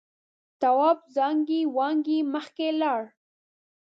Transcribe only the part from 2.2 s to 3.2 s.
مخکې لاړ.